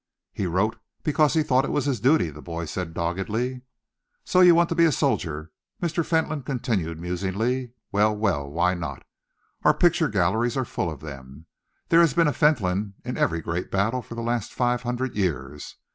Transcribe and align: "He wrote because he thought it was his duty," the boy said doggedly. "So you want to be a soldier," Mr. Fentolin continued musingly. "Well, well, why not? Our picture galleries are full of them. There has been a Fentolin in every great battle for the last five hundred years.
"He 0.33 0.47
wrote 0.47 0.79
because 1.03 1.35
he 1.35 1.43
thought 1.43 1.63
it 1.63 1.69
was 1.71 1.85
his 1.85 1.99
duty," 1.99 2.31
the 2.31 2.41
boy 2.41 2.65
said 2.65 2.95
doggedly. 2.95 3.61
"So 4.25 4.39
you 4.41 4.55
want 4.55 4.69
to 4.69 4.73
be 4.75 4.85
a 4.85 4.91
soldier," 4.91 5.51
Mr. 5.79 6.03
Fentolin 6.03 6.41
continued 6.41 6.99
musingly. 6.99 7.73
"Well, 7.91 8.17
well, 8.17 8.49
why 8.49 8.73
not? 8.73 9.03
Our 9.63 9.75
picture 9.75 10.09
galleries 10.09 10.57
are 10.57 10.65
full 10.65 10.89
of 10.89 11.01
them. 11.01 11.45
There 11.89 12.01
has 12.01 12.15
been 12.15 12.25
a 12.27 12.33
Fentolin 12.33 12.95
in 13.05 13.15
every 13.15 13.41
great 13.41 13.69
battle 13.69 14.01
for 14.01 14.15
the 14.15 14.23
last 14.23 14.55
five 14.55 14.81
hundred 14.81 15.15
years. 15.15 15.75